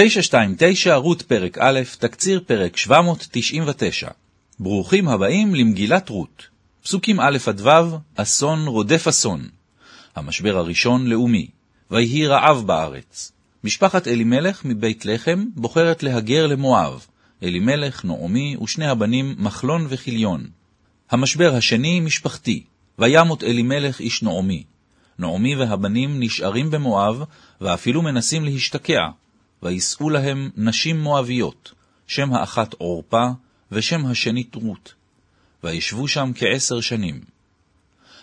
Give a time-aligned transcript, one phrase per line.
[0.00, 4.08] 929 רות פרק א', תקציר פרק 799.
[4.58, 6.46] ברוכים הבאים למגילת רות.
[6.82, 9.48] פסוקים א' עד ו', אסון רודף אסון.
[10.16, 11.46] המשבר הראשון לאומי,
[11.90, 13.32] ויהי רעב בארץ.
[13.64, 17.06] משפחת אלימלך מבית לחם בוחרת להגר למואב.
[17.42, 20.46] אלימלך, נעמי ושני הבנים מחלון וכיליון.
[21.10, 22.64] המשבר השני משפחתי,
[22.98, 24.64] וימות אלימלך איש נעמי.
[25.18, 27.22] נעמי והבנים נשארים במואב,
[27.60, 29.08] ואפילו מנסים להשתקע,
[29.62, 31.72] וישאו להם נשים מואביות,
[32.06, 33.26] שם האחת עורפה,
[33.72, 34.94] ושם השנית רות.
[35.64, 37.20] וישבו שם כעשר שנים.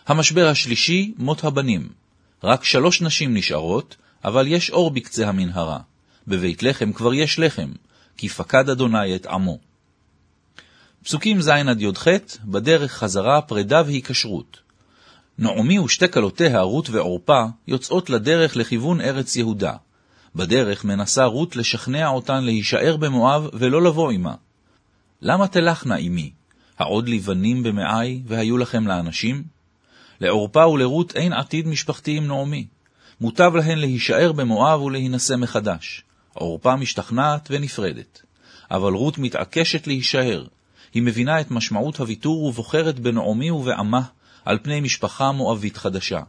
[0.08, 1.90] המשבר השלישי, מות הבנים.
[2.44, 5.80] רק שלוש נשים נשארות, אבל יש אור בקצה המנהרה.
[6.28, 7.72] בבית לחם כבר יש לחם,
[8.18, 9.58] כי פקד אדוני את עמו.
[11.04, 12.08] פסוקים ז' עד י"ח,
[12.46, 14.60] בדרך חזרה פרידה והיקשרות.
[15.38, 19.74] נעמי ושתי כלותיה, רות ועורפה, יוצאות לדרך לכיוון ארץ יהודה.
[20.36, 24.36] בדרך מנסה רות לשכנע אותן להישאר במואב ולא לבוא עמה.
[25.22, 26.32] למה תלכנה עמי?
[26.80, 29.44] העוד לי בנים במעי, והיו לכם לאנשים?
[30.22, 32.68] לעורפה ולרות אין עתיד משפחתי עם נעמי.
[33.22, 36.04] מוטב להן להישאר במואב ולהינשא מחדש.
[36.34, 38.22] עורפה משתכנעת ונפרדת.
[38.72, 40.46] אבל רות מתעקשת להישאר.
[40.94, 44.02] היא מבינה את משמעות הוויתור ובוחרת בנעמי ובעמה
[44.46, 46.20] על פני משפחה מואבית חדשה.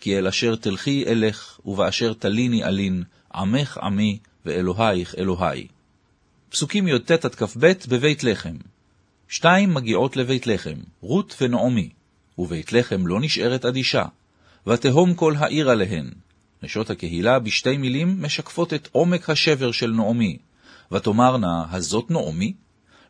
[0.00, 3.02] כי אל אשר תלכי אלך, ובאשר תליני אלין,
[3.34, 5.66] עמך עמי, ואלוהיך אלוהי.
[6.50, 8.56] פסוקים י"ט עד כ"ב בבית לחם.
[9.28, 11.90] שתיים מגיעות לבית לחם, רות ונעמי,
[12.38, 14.04] ובית לחם לא נשארת אדישה,
[14.66, 16.10] ותהום כל העיר עליהן.
[16.62, 20.38] נשות הקהילה בשתי מילים משקפות את עומק השבר של נעמי,
[20.92, 22.54] ותאמרנה, הזאת נעמי?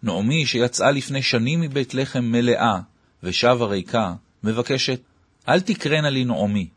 [0.02, 2.78] נעמי שיצאה לפני שנים מבית לחם מלאה,
[3.22, 5.00] ושבה ריקה, מבקשת,
[5.48, 6.68] אל תקרנה לי נעמי,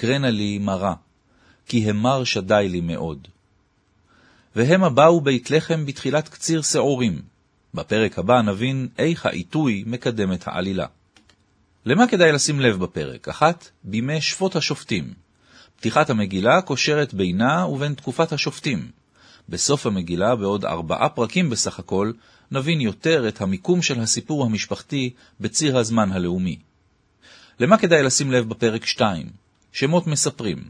[0.00, 0.94] קרנה לי מרה.
[1.66, 3.28] כי המר שדי לי מאוד.
[4.56, 7.22] והמה באו בית לחם בתחילת קציר שעורים.
[7.74, 10.86] בפרק הבא נבין איך העיתוי מקדם את העלילה.
[11.84, 13.28] למה כדאי לשים לב בפרק?
[13.28, 15.14] אחת, בימי שפוט השופטים.
[15.76, 18.90] פתיחת המגילה קושרת בינה ובין תקופת השופטים.
[19.48, 22.12] בסוף המגילה, בעוד ארבעה פרקים בסך הכל,
[22.50, 26.58] נבין יותר את המיקום של הסיפור המשפחתי בציר הזמן הלאומי.
[27.60, 29.49] למה כדאי לשים לב בפרק 2?
[29.72, 30.68] שמות מספרים.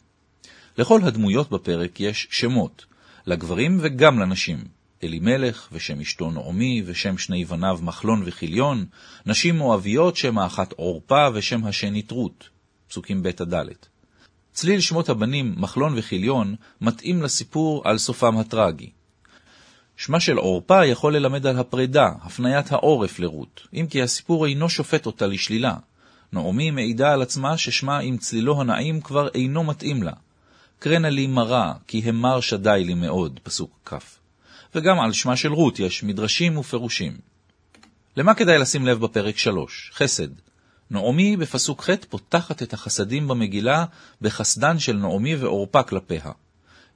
[0.78, 2.86] לכל הדמויות בפרק יש שמות,
[3.26, 4.64] לגברים וגם לנשים.
[5.02, 8.86] אלימלך, ושם אשתו נעמי, ושם שני בניו מחלון וכיליון,
[9.26, 12.48] נשים מואביות, שם האחת עורפה, ושם השנית רות.
[12.88, 13.68] פסוקים ב' עד ד'.
[14.52, 18.90] צליל שמות הבנים מחלון וכיליון מתאים לסיפור על סופם הטרגי.
[19.96, 25.06] שמה של עורפה יכול ללמד על הפרידה, הפניית העורף לרות, אם כי הסיפור אינו שופט
[25.06, 25.74] אותה לשלילה.
[26.32, 30.12] נעמי מעידה על עצמה ששמה עם צלילו הנעים כבר אינו מתאים לה.
[30.78, 33.94] קרנה לי מרה, כי המר שדי לי מאוד, פסוק כ'.
[34.74, 37.18] וגם על שמה של רות יש מדרשים ופירושים.
[38.16, 39.90] למה כדאי לשים לב בפרק 3?
[39.94, 40.28] חסד.
[40.90, 43.84] נעמי בפסוק ח' פותחת את החסדים במגילה
[44.20, 46.30] בחסדן של נעמי ועורפה כלפיה.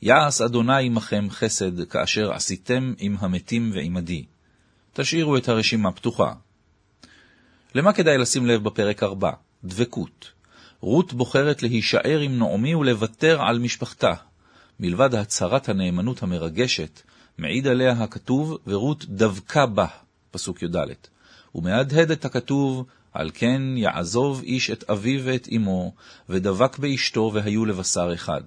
[0.03, 4.25] יעש אדוני עמכם חסד כאשר עשיתם עם המתים ועמדי.
[4.93, 6.33] תשאירו את הרשימה פתוחה.
[7.77, 9.31] למה כדאי לשים לב בפרק 4?
[9.65, 10.31] דבקות.
[10.81, 14.13] רות בוחרת להישאר עם נעמי ולוותר על משפחתה.
[14.81, 17.03] מלבד הצהרת הנאמנות המרגשת,
[17.39, 19.87] מעיד עליה הכתוב, ורות דבקה בה,
[20.31, 20.77] פסוק י"ד.
[21.55, 25.95] ומהדהד את הכתוב, על כן יעזוב איש את אביו ואת אמו,
[26.29, 28.43] ודבק באשתו והיו לבשר אחד.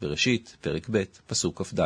[0.00, 1.80] בראשית, פרק ב', פסוק כ"ד.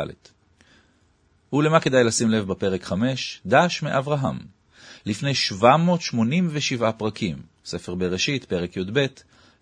[1.53, 3.41] ולמה כדאי לשים לב בפרק 5?
[3.45, 4.62] דש מאברהם.
[5.05, 9.05] לפני 787 פרקים, ספר בראשית, פרק י"ב,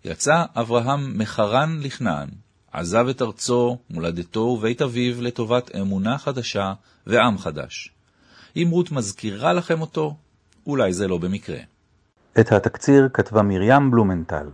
[0.04, 2.28] יצא אברהם מחרן לכנען,
[2.72, 6.72] עזב את ארצו, מולדתו ובית אביו לטובת אמונה חדשה
[7.06, 7.90] ועם חדש.
[8.56, 10.16] אם רות מזכירה לכם אותו,
[10.66, 11.58] אולי זה לא במקרה.
[12.40, 14.46] את התקציר כתבה מרים בלומנטל.